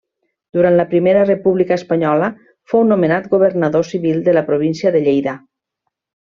[0.59, 2.31] Durant la Primera República Espanyola
[2.73, 5.39] fou nomenat governador civil de la província de Lleida.